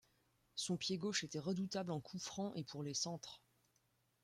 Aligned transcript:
Son 0.55 0.77
pied 0.77 0.97
gauche 0.97 1.23
était 1.23 1.37
redoutable 1.37 1.91
en 1.91 1.99
coup 2.01 2.17
franc 2.17 2.53
et 2.55 2.63
pour 2.63 2.81
les 2.81 2.95
centres. 2.95 3.39